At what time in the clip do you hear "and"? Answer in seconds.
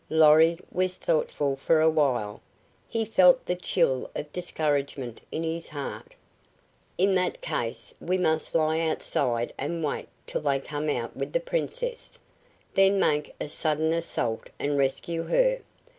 9.59-9.83, 14.59-14.75